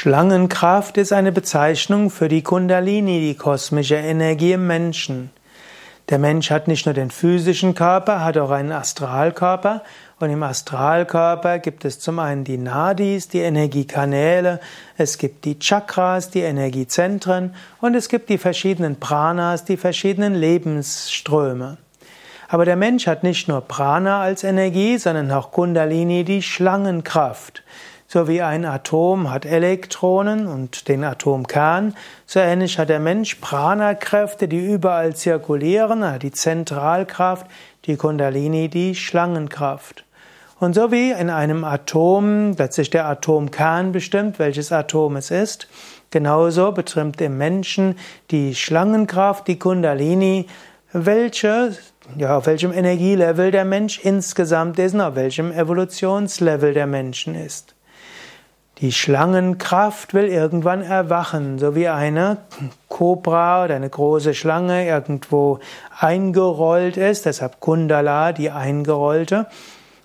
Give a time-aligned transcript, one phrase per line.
[0.00, 5.30] Schlangenkraft ist eine Bezeichnung für die Kundalini, die kosmische Energie im Menschen.
[6.08, 9.82] Der Mensch hat nicht nur den physischen Körper, hat auch einen Astralkörper
[10.20, 14.60] und im Astralkörper gibt es zum einen die Nadis, die Energiekanäle,
[14.96, 21.76] es gibt die Chakras, die Energiezentren und es gibt die verschiedenen Pranas, die verschiedenen Lebensströme.
[22.46, 27.64] Aber der Mensch hat nicht nur Prana als Energie, sondern auch Kundalini, die Schlangenkraft.
[28.10, 31.94] So wie ein Atom hat Elektronen und den Atomkern,
[32.24, 37.44] so ähnlich hat der Mensch Prana-Kräfte, die überall zirkulieren, er hat die Zentralkraft,
[37.84, 40.06] die Kundalini, die Schlangenkraft.
[40.58, 45.68] Und so wie in einem Atom letztlich der Atomkern bestimmt, welches Atom es ist,
[46.10, 47.98] genauso betrifft im Menschen
[48.30, 50.46] die Schlangenkraft, die Kundalini,
[50.94, 51.76] welche,
[52.16, 57.74] ja, auf welchem Energielevel der Mensch insgesamt ist und auf welchem Evolutionslevel der Menschen ist.
[58.80, 62.36] Die Schlangenkraft will irgendwann erwachen, so wie eine
[62.88, 65.58] Kobra oder eine große Schlange irgendwo
[65.98, 69.46] eingerollt ist, deshalb Kundala, die eingerollte,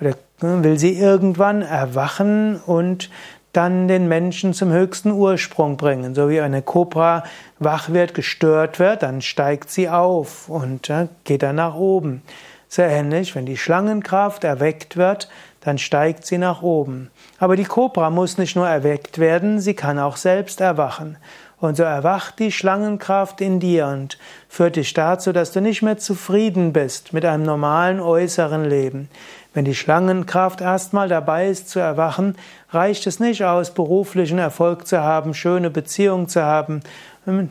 [0.00, 3.08] oder will sie irgendwann erwachen und
[3.54, 6.14] dann den Menschen zum höchsten Ursprung bringen.
[6.14, 7.24] So wie eine Kobra
[7.58, 10.92] wach wird, gestört wird, dann steigt sie auf und
[11.24, 12.22] geht dann nach oben.
[12.68, 15.30] Sehr ähnlich, wenn die Schlangenkraft erweckt wird,
[15.68, 17.10] dann steigt sie nach oben.
[17.38, 21.18] Aber die Kobra muss nicht nur erweckt werden, sie kann auch selbst erwachen.
[21.60, 24.16] Und so erwacht die Schlangenkraft in dir und
[24.48, 29.10] führt dich dazu, dass du nicht mehr zufrieden bist mit einem normalen äußeren Leben.
[29.52, 32.36] Wenn die Schlangenkraft erstmal dabei ist zu erwachen,
[32.70, 36.80] reicht es nicht aus, beruflichen Erfolg zu haben, schöne Beziehungen zu haben,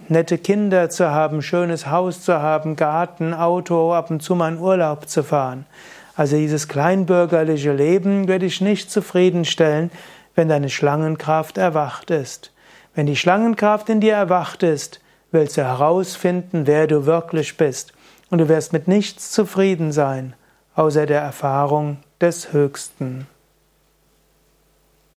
[0.08, 4.60] nette Kinder zu haben, schönes Haus zu haben, Garten, Auto, ab und zu mal in
[4.60, 5.68] Urlaub zu fahren.
[6.18, 9.92] Also dieses kleinbürgerliche Leben wird dich nicht zufriedenstellen,
[10.34, 12.52] wenn deine Schlangenkraft erwacht ist.
[12.96, 15.00] Wenn die Schlangenkraft in dir erwacht ist,
[15.32, 17.94] willst du herausfinden, wer du wirklich bist.
[18.32, 20.34] Und du wirst mit nichts zufrieden sein,
[20.74, 23.28] außer der Erfahrung des Höchsten.